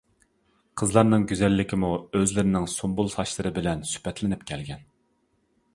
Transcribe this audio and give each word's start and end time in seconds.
قىزلارنىڭ 0.81 1.25
گۈزەللىكمۇ 1.31 1.91
ئۆزلىرىنىڭ 2.21 2.67
سۇمبۇل 2.77 3.13
چاچلىرى 3.17 3.53
بىلەن 3.61 3.87
سۈپەتلىنىپ 3.93 4.49
كەلگەن. 4.53 4.87